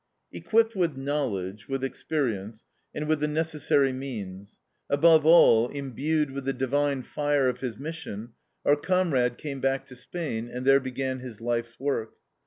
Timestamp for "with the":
3.07-3.27, 6.31-6.53